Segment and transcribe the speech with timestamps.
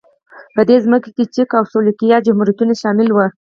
[0.55, 3.25] په دې ځمکو کې چک او سلواکیا جمهوریتونه شامل وو.